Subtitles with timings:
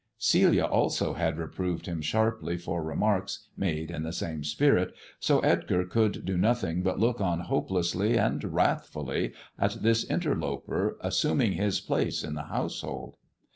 [0.17, 5.85] Celia also had reproved him sharply for remarks made in the same spirit, so Edgar
[5.85, 11.79] could do nothing but look on hopelessly and wrathf uUy at this interloper assuming his
[11.79, 13.15] place in the household.